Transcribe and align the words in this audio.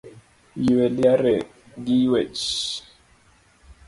Yue 0.65 0.85
liare 0.95 1.35
gi 1.83 1.95
yuech 2.03 2.45